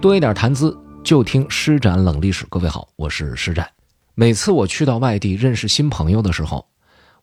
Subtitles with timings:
[0.00, 2.46] 多一点谈资，就听施展冷历史。
[2.48, 3.68] 各位好，我是施展。
[4.14, 6.68] 每次我去到外地认识新朋友的时候，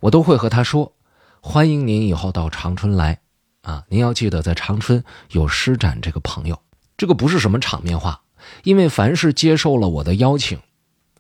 [0.02, 0.92] 我都会和他说
[1.40, 3.22] ：“欢迎您以后到长春来
[3.62, 3.86] 啊！
[3.88, 6.60] 您要记得在长春有施展这个朋友。”
[6.98, 8.24] 这个不是什么场面话，
[8.66, 10.60] 因为凡是接受了我的邀请，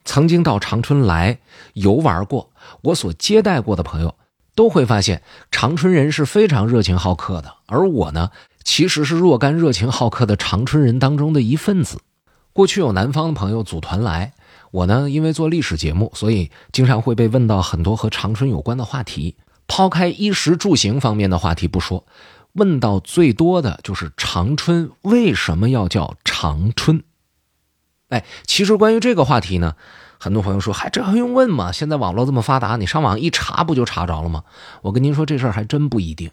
[0.04, 1.39] 曾经到长春来
[1.71, 2.51] 游玩过，
[2.82, 4.15] 我所接待过的朋友，
[4.56, 7.56] 都会发现长春人是非常热情好客的。
[7.68, 8.29] 而我呢？
[8.65, 12.00] 其实是若干热情好客的长春人当中的一份子。
[12.51, 14.33] 过去有南方的朋友组团来，
[14.71, 19.36] 我呢因为做历史节目，所以经常会被问到很多和长春有关的话题。
[19.68, 22.05] 抛开衣食住行方面的话题不说，
[22.54, 27.04] 问到最多的就是长春为什么要叫长春？
[28.10, 29.75] 哎，其实关于这个话题呢，
[30.19, 31.71] 很多朋友说，还这还用问吗？
[31.71, 34.44] 现在网络这么发达，你上网一查不就查着了吗？
[34.81, 36.31] 我跟您说，这事儿还真不一定。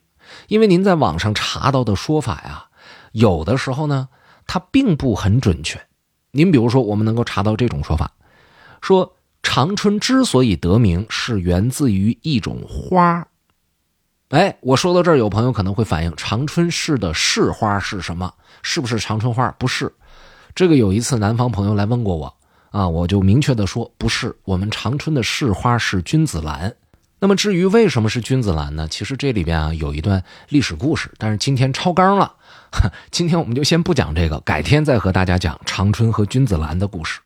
[0.48, 2.66] 因为您在网上查到的说法呀，
[3.12, 4.09] 有的时候呢，
[4.47, 5.80] 它并不很准确。
[6.30, 8.11] 您比如说，我们能够查到这种说法，
[8.80, 13.27] 说长春之所以得名，是源自于一种花。
[14.30, 18.33] 哎，我说到这儿，有朋友可能会反映，长春市的市花是什么？
[18.62, 19.50] 是不是长春花？
[19.58, 19.92] 不是。
[20.55, 22.34] 这个有一次南方朋友来问过我，
[22.70, 24.34] 啊，我就明确的说，不是。
[24.44, 26.75] 我们长春的市花是君子兰。
[27.23, 28.89] 那么至于为什么是君子兰呢？
[28.91, 32.34] 其实这里边啊有一段历史故事，但是今天超纲了，
[33.12, 37.20] 今天我们就先不讲这个，改天再和大家讲长春和君子兰的故事。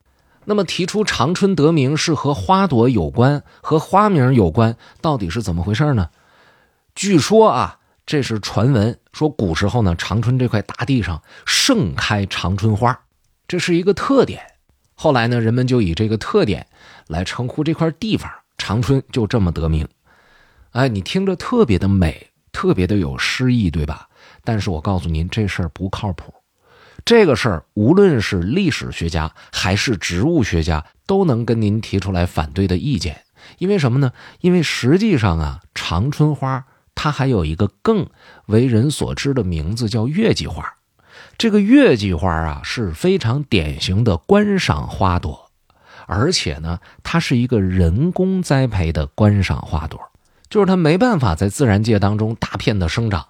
[0.44, 6.10] 那么提出长春得名是和花朵有关，和花名有关，到底是怎么回事呢？
[6.94, 13.00] 据说啊，这是传闻，说古时候呢，长春这块大地上盛开长春花，
[13.48, 14.42] 这是一个特点。
[14.94, 16.66] 后来呢，人们就以这个特点
[17.06, 18.30] 来称呼这块地方。
[18.58, 19.86] 长春就这么得名，
[20.72, 24.08] 哎，你听着特别的美，特别的有诗意，对吧？
[24.44, 26.32] 但是我告诉您，这事儿不靠谱。
[27.04, 33.22] 这个事儿，无论是历史学家还是植物学家，都能跟您提出来反对的意见。
[33.58, 34.12] 因为什么呢？
[34.40, 36.64] 因为实际上啊，长春花
[36.96, 38.08] 它还有一个更
[38.46, 40.74] 为人所知的名字，叫月季花。
[41.38, 45.45] 这个月季花啊，是非常典型的观赏花朵。
[46.06, 50.00] 而且呢，它是一个人工栽培的观赏花朵，
[50.48, 53.26] 就是它没办法在自然界当中大片的生长，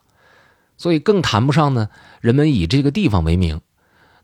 [0.77, 1.89] 所以更谈不上呢。
[2.21, 3.61] 人们以这个地方为名，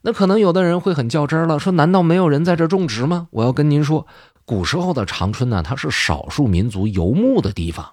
[0.02, 3.28] 那可能有的人会很较真了，说难道没有人在这种植吗？
[3.30, 4.06] 我要跟您说，
[4.44, 7.92] 古时候的长春呢，它是少数民族游牧的地方，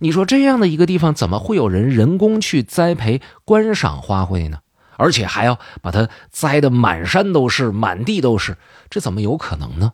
[0.00, 4.58] 你说这样的一个地方，怎么会有人人工去栽培观赏花卉呢？
[4.96, 8.56] 而且还要把它栽得满山都是，满地都是，
[8.90, 9.92] 这怎么有可能呢？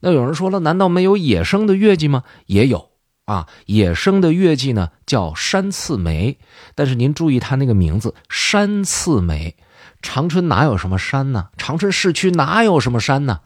[0.00, 2.24] 那有人说了，难道没有野生的月季吗？
[2.46, 2.90] 也有
[3.26, 6.38] 啊，野生的月季呢叫山刺梅，
[6.74, 9.56] 但是您注意它那个名字，山刺梅。
[10.00, 11.50] 长春哪有什么山呢？
[11.56, 13.42] 长春市区哪有什么山呢？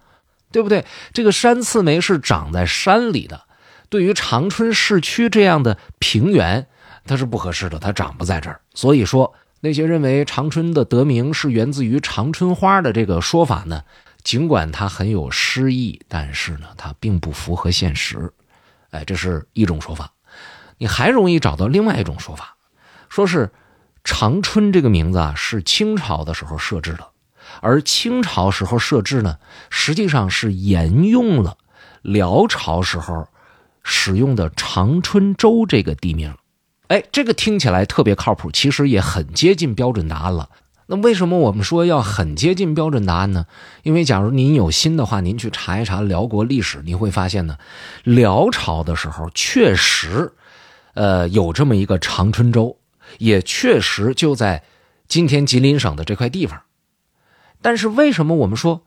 [0.50, 0.86] 对不对？
[1.12, 3.42] 这个山刺梅是长在山里的，
[3.90, 6.68] 对于长春市区这样的平原，
[7.04, 8.62] 它是不合适的，它长不在这儿。
[8.72, 9.34] 所以说。
[9.60, 13.82] 那些认为长春的得名是源自于长春花的这个说法呢，
[14.22, 18.32] 尽管它很有诗意，但是呢，它并不符合现实。
[18.90, 20.12] 哎，这是一种说法。
[20.78, 22.56] 你还容易找到另外一种说法，
[23.08, 23.50] 说是
[24.04, 27.08] 长春这个名字啊是清朝的时候设置的，
[27.60, 29.38] 而清朝时候设置呢，
[29.70, 31.56] 实际上是沿用了
[32.02, 33.26] 辽朝时候
[33.82, 36.34] 使用的长春州这个地名。
[36.88, 40.48] 哎，这个听起来特别靠谱，其实也很接近标准答案了。
[40.86, 43.46] 那为什么我们说要很接近标准答案呢？
[43.82, 47.58] 因为假如您有心的话，您去查一查辽国历史，你会发现呢，
[48.04, 50.32] 辽朝的时候确实，
[50.94, 52.78] 呃，有这么一个长春州，
[53.18, 54.62] 也确实就在
[55.08, 56.62] 今天吉林省的这块地方。
[57.60, 58.82] 但是为什么我们说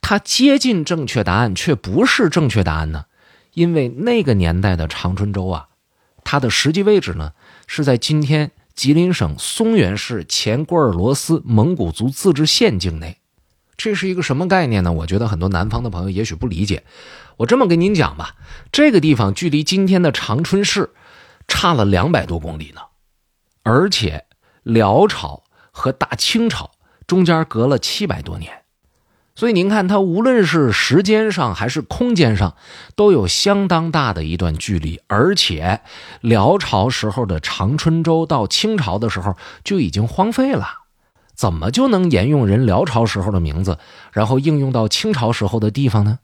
[0.00, 3.04] 它接近正确答案，却不是正确答案呢？
[3.52, 5.68] 因为那个年代的长春州啊。
[6.28, 7.32] 它的实际位置呢，
[7.68, 13.18] 是在今天吉林省松原市前郭尔罗斯蒙古族自治县境内。
[13.76, 14.90] 这是一个什么概念呢？
[14.90, 16.82] 我觉得很多南方的朋友也许不理解。
[17.36, 18.34] 我这么跟您讲吧，
[18.72, 20.90] 这个地方距离今天的长春市
[21.46, 22.80] 差了两百多公里呢，
[23.62, 24.24] 而且
[24.64, 26.72] 辽朝和大清朝
[27.06, 28.64] 中间隔了七百多年。
[29.36, 32.56] 所以您看，它无论是时间上还是空间上，
[32.94, 34.98] 都有相当大的一段距离。
[35.06, 35.82] 而且，
[36.22, 40.66] 辽朝时候的长春州到清朝的时候就已经荒废了，
[41.34, 43.78] 怎么就能沿用人辽朝时候的名字，
[44.10, 46.18] 然后应用到清朝时候的地方呢？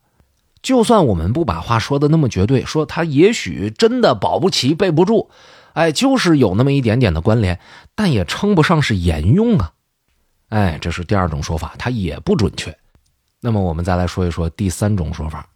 [0.62, 5.28] 就算我们不把话说的那么绝对，说它也许真的保不齐背不住，
[5.74, 7.60] 哎，就是有那么一点点的关联，
[7.94, 9.72] 但也称不上是沿用啊。
[10.48, 12.74] 哎，这是第二种说法，它也不准确。
[13.44, 15.46] 那么我们再来说一说第三种说法。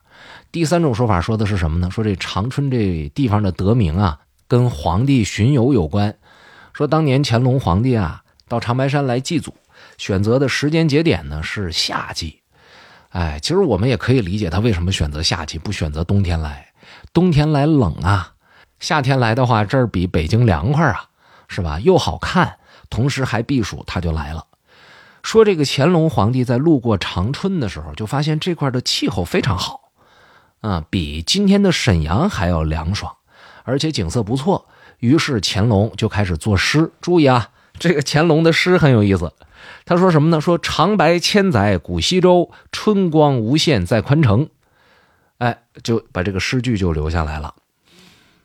[0.50, 1.88] 第三种说法说的是什么呢？
[1.88, 4.18] 说这长春这地方的得名啊，
[4.48, 6.16] 跟皇帝巡游有关。
[6.72, 9.54] 说当年乾隆皇帝啊，到长白山来祭祖，
[9.98, 12.40] 选择的时间节点呢是夏季。
[13.10, 16.66] 哎，其实我们也可以理解他为什么选择夏季，不选择冬天来。
[17.12, 18.34] 冬天来冷啊，
[18.80, 21.04] 夏天来的话，这儿比北京凉快啊，
[21.48, 21.78] 是吧？
[21.80, 22.58] 又好看，
[22.90, 24.44] 同时还避暑，他就来了。
[25.26, 29.90] 说这个乾隆皇帝在路过长春的时候，就发现这块的气候非常好，
[30.60, 33.12] 啊，比今天的沈阳还要凉爽，
[33.64, 34.68] 而且景色不错。
[35.00, 36.92] 于是乾隆就开始作诗。
[37.00, 39.32] 注意啊，这个乾隆的诗很有意思。
[39.84, 40.40] 他说什么呢？
[40.40, 44.48] 说长白千载古西州，春光无限在宽城。
[45.38, 47.56] 哎，就把这个诗句就留下来了。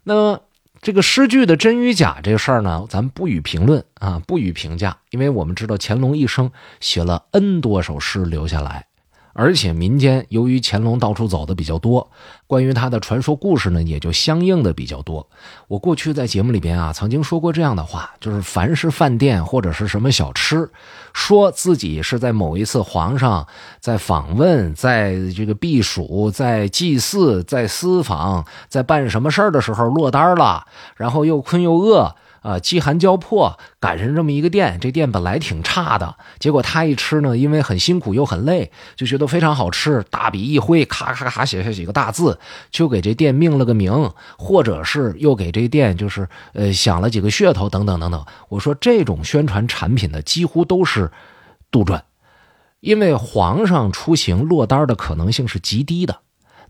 [0.04, 0.42] 那么。
[0.82, 8.88] 这个诗句的真与假这事儿呢，咱不予评论啊，不予评价，因为我们知道乾隆一生写了 N 多首诗留下来。
[9.34, 12.10] 而且民间由于乾隆到处走的比较多，
[12.48, 15.28] 关于他的传说故事呢，也就相应的比较多。
[15.68, 20.70] 我过去在节目里边啊，曾经说过这样的话，就是凡是饭店或者是什么小吃，
[21.14, 23.48] 说自己是在某一次皇上
[23.80, 32.16] 在访问、在这个避暑、在祭祀、在私访、在办什么事儿的时候落单了，然后又困又饿。
[32.42, 42.40] 啊，饥寒交迫，赶上这么一个店，这店本来挺差的，结果他一吃呢，因为很辛苦又很累，就觉得非常好吃，大笔一挥，咔咔咔写下几个大字，
[42.72, 48.26] 就给这店命了个名，或者是又给这店就是呃想了几个噱头等等等等。
[48.50, 51.12] 我说这种宣传产品的几乎都是
[51.70, 52.02] 杜撰，
[52.80, 56.20] 因为皇上出行落单的可能性是极低的。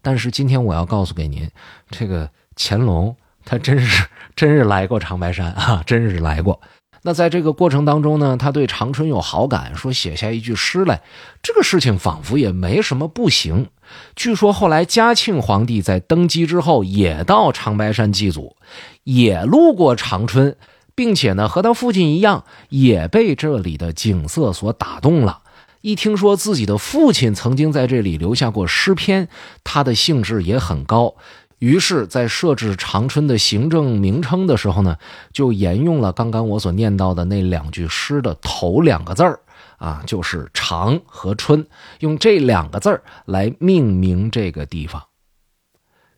[0.01, 1.49] 但是今天我要告诉给您，
[1.89, 3.15] 这个乾隆。
[3.45, 4.05] 他真是
[4.35, 6.61] 真是来过长白山啊，真是来过。
[7.03, 11.01] 那在这个过程当中呢，他对长春有好感，说写下一句诗来。
[11.41, 13.69] 这个事情仿佛也没什么不行。
[14.15, 18.55] 据说后来嘉庆皇帝在登基之后，也到长白山祭祖，
[19.03, 20.55] 也路过长春，
[20.93, 25.39] 并且呢和他父亲一样，也被这里的景色所打动了。
[25.81, 29.27] 一听说自己的父亲曾经在这里留下过诗篇，
[29.63, 31.15] 他的兴致也很高。
[31.61, 34.97] 于是，在设置长春的行政名称的时候呢，
[35.31, 39.39] 就沿用了刚刚我所念到的那两句诗的头两个字儿
[39.77, 41.67] 啊，就是“长”和“春”，
[42.01, 45.03] 用这两个字儿来命名这个地方。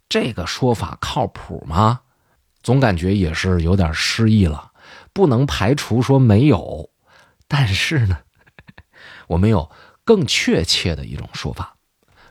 [0.07, 1.99] 这个说法靠谱吗？
[2.61, 4.71] 总感觉也是有点失意了，
[5.11, 6.89] 不能排除说没有。
[7.49, 8.17] 但是呢，
[9.27, 9.69] 我们有
[10.05, 11.75] 更确切的一种说法，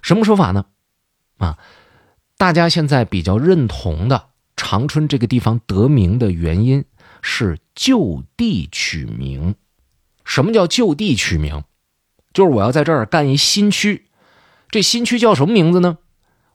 [0.00, 0.64] 什么说法呢？
[1.36, 1.58] 啊？
[2.42, 6.84] 大家现在比较认同的长春这个地方得名的原因
[7.20, 9.54] 是就地取名。
[10.24, 11.62] 什么叫就地取名？
[12.32, 14.06] 就是我要在这儿干一新区，
[14.72, 15.98] 这新区叫什么名字呢？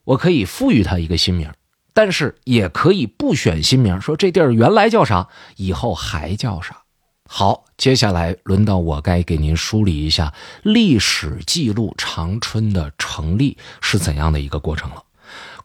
[0.04, 1.50] 我可以赋予它一个新名，
[1.94, 6.82] 但是也可以不选新名，说这地儿原来叫啥，以后还叫啥。
[7.30, 15.06] 好，接下来轮到我该给您梳理一下历史记录长春的成立是怎样的一个过程了。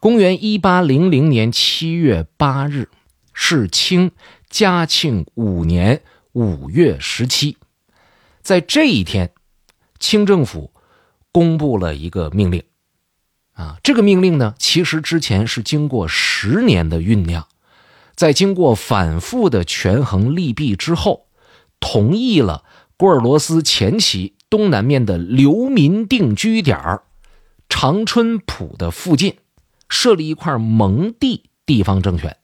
[0.02, 2.88] 公元一八零零年七月八日，
[3.32, 4.10] 是清
[4.50, 6.02] 嘉庆五年
[6.32, 7.56] 五月十七，
[8.42, 9.32] 在这一天，
[10.00, 10.72] 清政府
[11.30, 12.64] 公布了一个命令。
[13.52, 17.46] 啊，这个命令呢，其实之前是经过十年的酝酿，
[18.16, 21.28] 在经过反复的权衡利弊之后，
[21.78, 22.64] 同意了
[22.96, 26.98] 郭尔罗斯前旗东南面的流民定居点
[27.68, 29.36] 长春浦的附近。
[29.92, 32.38] 设立一块蒙地地方政权，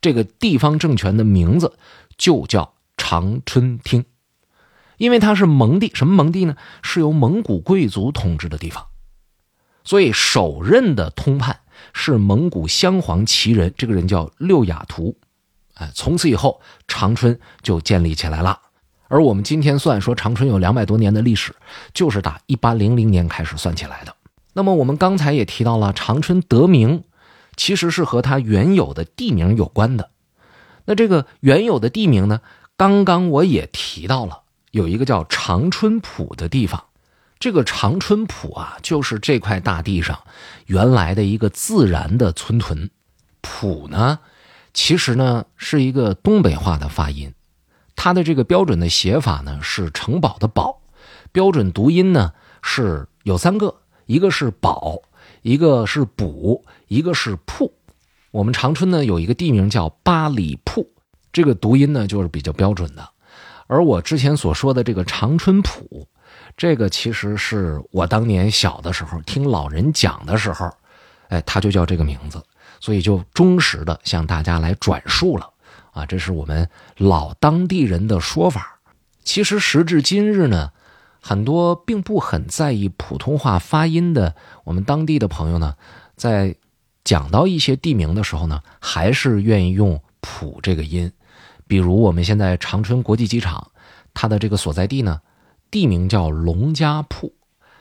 [0.00, 1.78] 这个地方政权的名字
[2.18, 4.04] 就叫长春厅，
[4.96, 5.92] 因为它是蒙地。
[5.94, 6.56] 什么蒙地呢？
[6.82, 8.88] 是由蒙古贵族统治的地方，
[9.84, 11.60] 所以首任的通判
[11.92, 15.16] 是蒙古镶黄旗人，这个人叫六雅图。
[15.74, 18.60] 哎，从此以后，长春就建立起来了。
[19.06, 21.54] 而我们今天算说长春有两百多年的历史，
[21.94, 24.16] 就是打一八零零年开始算起来的。
[24.52, 27.04] 那么我们刚才也提到了，长春得名，
[27.56, 30.10] 其实是和它原有的地名有关的。
[30.86, 32.40] 那这个原有的地名呢，
[32.76, 34.42] 刚刚我也提到了，
[34.72, 36.84] 有一个叫长春浦的地方。
[37.38, 40.20] 这个长春浦啊，就是这块大地上
[40.66, 42.90] 原来的一个自然的村屯。
[43.40, 44.18] 浦呢，
[44.74, 47.32] 其实呢是一个东北话的发音，
[47.96, 50.82] 它的这个标准的写法呢是城堡的堡，
[51.32, 53.79] 标准读音呢是有三个。
[54.10, 55.00] 一个是堡，
[55.42, 57.72] 一个是补，一个是铺。
[58.32, 60.84] 我们长春呢有一个地名叫八里铺，
[61.32, 63.08] 这个读音呢就是比较标准的。
[63.68, 66.08] 而我之前所说的这个长春浦，
[66.56, 70.68] 这个其实是我当年小的时候听老人讲的时候，
[71.28, 72.42] 哎，他就叫这个名字，
[72.80, 75.48] 所以就忠实的向大家来转述了。
[75.92, 78.80] 啊，这是我们老当地人的说法。
[79.22, 80.72] 其实时至今日呢，
[81.20, 84.34] 很多并不很在意普通话发音的
[84.64, 85.76] 我们当地的朋友呢，
[86.16, 86.56] 在
[87.04, 91.12] 讲到一些地名的时候呢，还是愿意用“普”这个音。
[91.66, 93.70] 比如我们现在长春国际机场，
[94.12, 95.20] 它的这个所在地呢，
[95.70, 97.32] 地名叫龙家铺，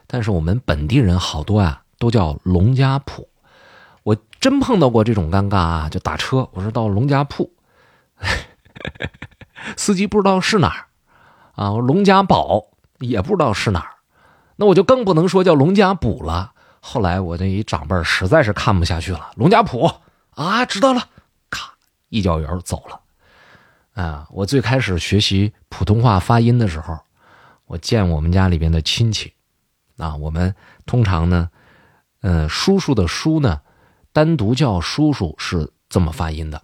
[0.05, 3.27] 但是我们本地人好多啊，都叫龙家铺。
[4.03, 7.51] 我真碰到过这种尴尬啊，就打车，我说到龙家铺。
[9.75, 10.85] 司机不知道是哪儿
[11.55, 11.71] 啊？
[11.71, 12.67] 龙家堡
[12.99, 13.95] 也不知道是哪儿，
[14.55, 16.53] 那我就更不能说叫龙家堡了。
[16.81, 20.01] 后来我这一长辈实在是看不下去了，龙家堡
[20.31, 21.07] 啊，知道了，
[21.49, 21.73] 咔
[22.09, 22.99] 一脚油走了。
[24.01, 26.97] 啊，我最开始学习普通话发音的时候，
[27.65, 29.33] 我见我们家里边的亲戚，
[29.97, 31.49] 啊，我们通常呢，
[32.21, 33.59] 呃，叔叔的叔呢，
[34.13, 36.61] 单独叫叔叔是这么发音的。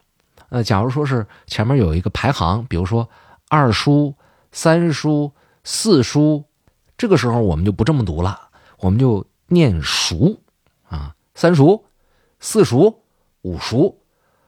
[0.47, 3.09] 呃，假如说是前面有一个排行，比如说
[3.49, 4.15] 二叔、
[4.53, 5.33] 三叔、
[5.65, 6.45] 四叔，
[6.97, 10.39] 这个时候我们就不这么读了，我们就念叔
[10.87, 11.83] 啊，三叔、
[12.39, 13.01] 四叔、
[13.41, 13.99] 五叔，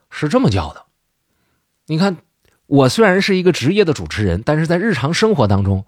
[0.09, 0.85] 是这么叫的。
[1.87, 2.17] 你看，
[2.67, 5.83] 我虽然是一个职业的主持人，但是在日常生活当中，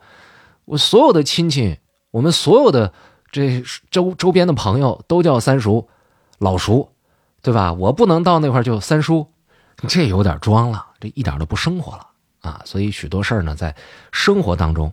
[0.66, 1.78] 我所有的亲戚，
[2.12, 2.92] 我们所有的
[3.32, 5.88] 这周周边的朋友都叫三叔、
[6.40, 6.90] 老叔，
[7.42, 7.72] 对吧？
[7.72, 9.28] 我不能到那块就三叔。
[9.88, 12.06] 这有点装了，这一点都不生活了
[12.42, 12.62] 啊！
[12.66, 13.74] 所以许多事儿呢，在
[14.12, 14.92] 生活当中，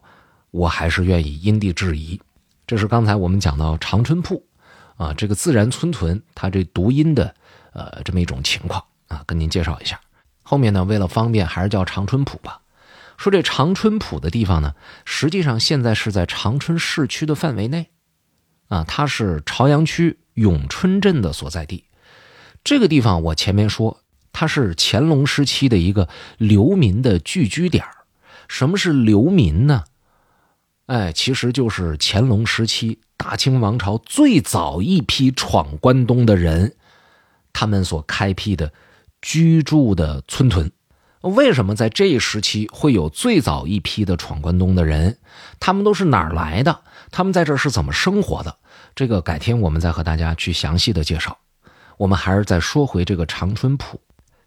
[0.56, 2.20] 我还是愿意因地制宜。
[2.66, 4.44] 这是刚才我们讲到长春铺
[4.96, 7.34] 啊，这个自然村屯它这读音的
[7.72, 10.00] 呃这么一种情况啊，跟您介绍一下。
[10.42, 12.60] 后面呢，为了方便，还是叫长春浦吧。
[13.16, 17.90] 说这长春浦的地方呢，实际上现在是在长春市区的范围内
[18.68, 21.84] 啊，它是朝阳区永春镇的所在地。
[22.64, 24.00] 这个地方我前面说。
[24.38, 27.82] 它是乾隆时期的一个流民的聚居点
[28.48, 29.84] 什么是流民呢？
[30.86, 36.76] 哎，其实就是乾隆时期大清王朝最早一批闯关东的人，
[37.52, 38.72] 他们所开辟的
[39.20, 40.70] 居住的村屯。
[41.22, 45.18] 为什么在这一时期会有最早一批的闯关东的人？
[45.58, 46.82] 他们都是哪儿来的？
[47.10, 48.56] 他们在这是怎么生活的？
[48.94, 51.36] 这个改天我们再和大家去详细的介绍。
[51.96, 54.00] 我们还是再说回这个长春浦。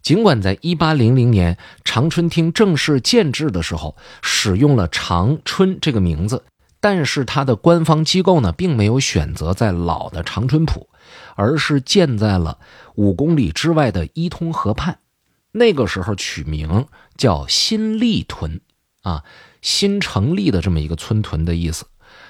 [0.09, 6.45] 尽管在1800年长春厅正式建制的时候使用了长春这个名字，
[6.79, 10.89] 但是它的官方机构呢，并没有选择在老的长春浦，
[11.35, 12.57] 而是建在了
[12.95, 14.97] 五公里之外的伊通河畔。
[15.51, 18.61] 那个时候取名叫新立屯，
[19.03, 19.23] 啊，
[19.61, 21.85] 新成立的这么一个村屯的意思。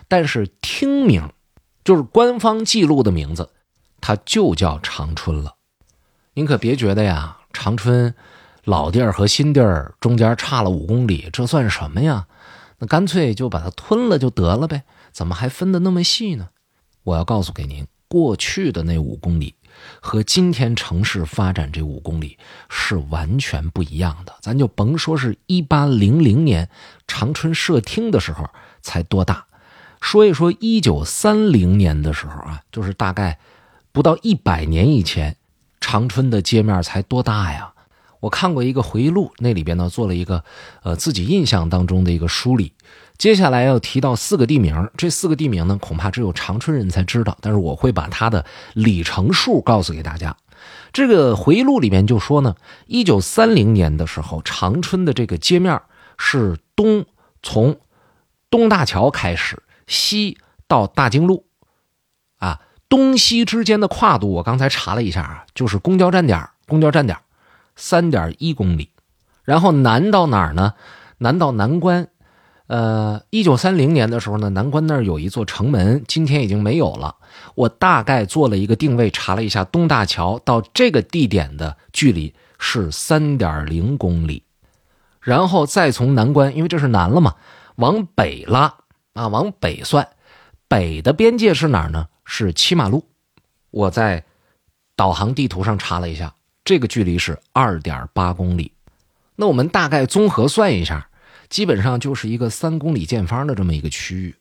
[0.09, 1.29] 但是厅名，
[1.85, 3.51] 就是官方记录的名字，
[4.01, 5.55] 它就叫长春了。
[6.33, 7.37] 您可别觉得呀。
[7.51, 8.13] 长春
[8.63, 12.27] 老地儿和新地儿中间差了五公里，这算什么呀？
[12.77, 16.49] 那干脆就把它吞了就得了呗，怎么还分得那么细呢？
[17.03, 19.55] 我要告诉给您，过去的那五公里
[19.99, 22.37] 和今天城市发展这五公里
[22.69, 24.33] 是完全不一样的。
[24.41, 26.69] 咱就甭说是一八零零年
[27.07, 28.47] 长春设厅的时候
[28.81, 29.45] 才多大，
[29.99, 33.39] 说一说一九三零年的时候啊，就是大概
[33.91, 35.35] 不到一百年以前。
[35.79, 37.73] 长春的街面才多大呀？
[38.19, 40.43] 我看过一个回忆录，那里边呢做了一个，
[40.83, 42.73] 呃，自己印象当中的一个梳理。
[43.17, 47.37] 接下来要提到四个地名，这四个地名呢，恐怕只有长春人才知道。
[47.41, 50.35] 但是我会把它的里程数告诉给大家。
[50.91, 52.55] 这个回忆录里面就说呢，
[52.87, 55.81] 一九三零年的时候，长春的这个街面
[56.17, 57.05] 是东
[57.41, 57.77] 从
[58.49, 61.45] 东大桥开始，西到大经路，
[62.89, 67.17] 东西之间的跨度，我刚才查了一下啊，就是公交站点公交站点
[67.75, 68.89] 三点一公里。
[69.43, 70.73] 然后南到哪儿呢？
[71.19, 72.07] 南到南关。
[72.67, 77.15] 呃，一九三零年的时候呢，南关那儿有一座城门，今天已经没有了。
[77.55, 84.43] 我大概做了一个定位，查了一下东大桥到这个地点的距离是三点零公里。
[85.19, 87.33] 然后再从南关，因为这是南了嘛，
[87.77, 88.75] 往北拉
[89.13, 90.07] 啊，往北算，
[90.67, 92.05] 北的边界是哪儿呢？
[92.31, 93.03] 是七马路，
[93.71, 94.23] 我在
[94.95, 98.71] 导航地图上查了一下，这个距离是二点八公里。
[99.35, 101.09] 那我们大概综合算一下，
[101.49, 104.35] 基本上就是一个三公里见方的这么一个区域。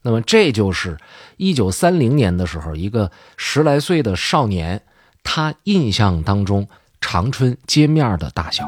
[0.00, 0.96] 那么这就是
[1.36, 4.82] 一九三零年的时候，一个十来岁的少年，
[5.22, 6.66] 他印象当中
[7.00, 8.64] 长春街面的大小。